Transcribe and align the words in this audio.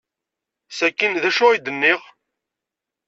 Sakkin 0.77 1.13
d 1.21 1.23
acu 1.29 1.43
ay 1.47 1.57
d-nniɣ? 1.59 1.99